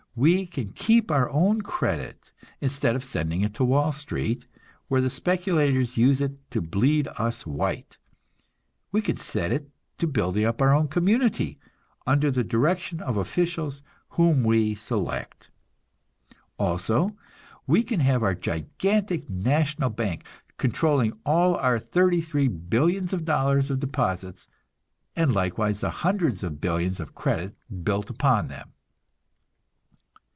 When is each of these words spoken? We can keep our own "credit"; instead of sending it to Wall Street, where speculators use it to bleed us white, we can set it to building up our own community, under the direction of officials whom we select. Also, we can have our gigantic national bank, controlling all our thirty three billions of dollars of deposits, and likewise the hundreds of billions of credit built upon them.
We 0.13 0.45
can 0.45 0.73
keep 0.73 1.09
our 1.09 1.29
own 1.29 1.61
"credit"; 1.61 2.33
instead 2.59 2.97
of 2.97 3.03
sending 3.03 3.43
it 3.43 3.53
to 3.53 3.63
Wall 3.63 3.93
Street, 3.93 4.45
where 4.89 5.07
speculators 5.09 5.95
use 5.97 6.19
it 6.19 6.51
to 6.51 6.59
bleed 6.59 7.07
us 7.17 7.47
white, 7.47 7.97
we 8.91 9.01
can 9.01 9.15
set 9.15 9.53
it 9.53 9.69
to 9.99 10.07
building 10.07 10.43
up 10.43 10.61
our 10.61 10.75
own 10.75 10.89
community, 10.89 11.59
under 12.05 12.29
the 12.29 12.43
direction 12.43 12.99
of 12.99 13.15
officials 13.15 13.81
whom 14.09 14.43
we 14.43 14.75
select. 14.75 15.49
Also, 16.59 17.15
we 17.65 17.81
can 17.81 18.01
have 18.01 18.21
our 18.21 18.35
gigantic 18.35 19.29
national 19.29 19.89
bank, 19.89 20.25
controlling 20.57 21.13
all 21.25 21.55
our 21.55 21.79
thirty 21.79 22.19
three 22.19 22.49
billions 22.49 23.13
of 23.13 23.23
dollars 23.23 23.71
of 23.71 23.79
deposits, 23.79 24.45
and 25.15 25.33
likewise 25.33 25.79
the 25.79 25.89
hundreds 26.03 26.43
of 26.43 26.59
billions 26.59 26.99
of 26.99 27.15
credit 27.15 27.55
built 27.85 28.09
upon 28.09 28.49
them. 28.49 28.73